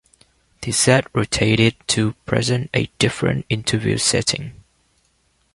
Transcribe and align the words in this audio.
The 0.63 0.71
set 0.71 1.05
rotated 1.13 1.75
to 1.89 2.13
present 2.25 2.71
a 2.73 2.87
different 2.97 3.45
interview 3.49 3.99
setting. 3.99 4.63